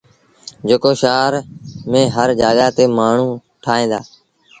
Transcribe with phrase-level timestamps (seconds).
[0.67, 1.33] جيڪو شآهر
[1.91, 3.99] ميݩ هر جآڳآ تي مآڻهوٚٚݩ ٺاهيݩ دآ۔